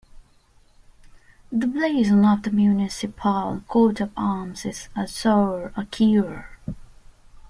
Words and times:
The 1.51 1.67
blazon 1.67 2.25
of 2.25 2.41
the 2.41 2.49
municipal 2.49 3.61
coat 3.69 4.01
of 4.01 4.09
arms 4.17 4.65
is 4.65 4.89
Azure, 4.97 5.71
a 5.77 5.85
Key 5.91 6.19
Or. 6.19 6.49